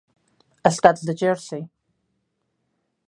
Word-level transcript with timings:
Estats 0.69 1.03
de 1.09 1.15
Jersey. 1.23 1.63